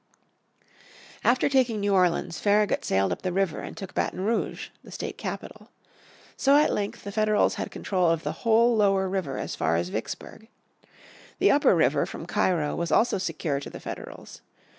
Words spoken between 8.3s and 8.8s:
whole